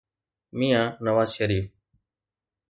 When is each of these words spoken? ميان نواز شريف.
ميان 0.57 0.97
نواز 1.05 1.29
شريف. 1.37 1.67